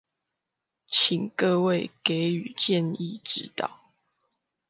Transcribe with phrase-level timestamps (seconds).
[0.89, 3.91] 請各位給予建議指導